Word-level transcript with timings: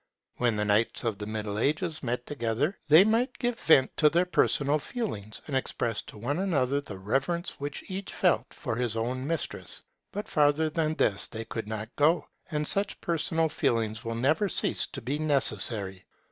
When 0.37 0.55
the 0.55 0.65
knights 0.65 1.03
of 1.03 1.19
the 1.19 1.27
Middle 1.27 1.59
Ages 1.59 2.01
met 2.01 2.25
together, 2.25 2.75
they 2.87 3.05
might 3.05 3.37
give 3.37 3.59
vent 3.59 3.95
to 3.97 4.09
their 4.09 4.25
personal 4.25 4.79
feelings, 4.79 5.43
and 5.45 5.55
express 5.55 6.01
to 6.01 6.17
one 6.17 6.39
another 6.39 6.81
the 6.81 6.97
reverence 6.97 7.59
which 7.59 7.83
each 7.87 8.11
felt 8.11 8.51
for 8.51 8.75
his 8.77 8.97
own 8.97 9.27
mistress; 9.27 9.83
but 10.11 10.27
farther 10.27 10.71
than 10.71 10.95
this 10.95 11.27
they 11.27 11.45
could 11.45 11.67
not 11.67 11.95
go. 11.95 12.25
And 12.49 12.67
such 12.67 12.99
personal 12.99 13.47
feelings 13.47 14.03
will 14.03 14.15
never 14.15 14.49
cease 14.49 14.87
to 14.87 15.03
be 15.03 15.19
necessary. 15.19 16.07